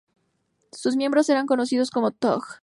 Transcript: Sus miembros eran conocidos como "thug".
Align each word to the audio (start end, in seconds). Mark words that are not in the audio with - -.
Sus 0.71 0.95
miembros 0.95 1.29
eran 1.29 1.45
conocidos 1.45 1.91
como 1.91 2.09
"thug". 2.09 2.43